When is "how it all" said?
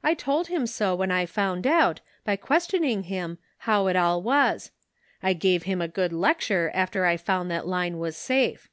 3.58-4.20